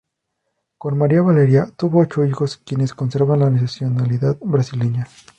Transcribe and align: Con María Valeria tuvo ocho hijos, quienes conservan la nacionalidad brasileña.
Con 0.79 0.97
María 0.97 1.21
Valeria 1.21 1.69
tuvo 1.77 1.99
ocho 1.99 2.25
hijos, 2.25 2.57
quienes 2.57 2.95
conservan 2.95 3.41
la 3.41 3.51
nacionalidad 3.51 4.35
brasileña. 4.41 5.07